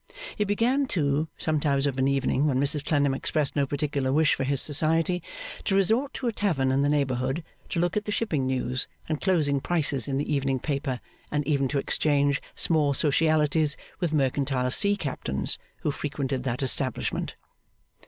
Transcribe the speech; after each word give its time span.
He 0.35 0.45
began, 0.45 0.87
too, 0.87 1.27
sometimes 1.37 1.85
of 1.85 1.99
an 1.99 2.07
evening, 2.07 2.47
when 2.47 2.57
Mrs 2.59 2.83
Clennam 2.83 3.13
expressed 3.13 3.55
no 3.55 3.67
particular 3.67 4.11
wish 4.11 4.33
for 4.33 4.43
his 4.43 4.59
society, 4.59 5.21
to 5.65 5.75
resort 5.75 6.11
to 6.15 6.25
a 6.27 6.31
tavern 6.31 6.71
in 6.71 6.81
the 6.81 6.89
neighbourhood 6.89 7.43
to 7.69 7.79
look 7.79 7.95
at 7.95 8.05
the 8.05 8.11
shipping 8.11 8.47
news 8.47 8.87
and 9.07 9.21
closing 9.21 9.59
prices 9.59 10.07
in 10.07 10.17
the 10.17 10.33
evening 10.33 10.59
paper, 10.59 11.01
and 11.29 11.45
even 11.45 11.67
to 11.67 11.77
exchange 11.77 12.41
small 12.55 12.95
socialities 12.95 13.77
with 13.99 14.11
mercantile 14.11 14.71
Sea 14.71 14.95
Captains 14.95 15.59
who 15.83 15.91
frequented 15.91 16.41
that 16.41 16.63
establishment. 16.63 17.35